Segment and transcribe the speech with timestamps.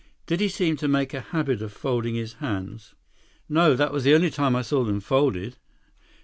[0.25, 2.95] Did he seem to make a habit of folding his hands?"
[3.47, 5.57] "No, that was the only time I saw them folded.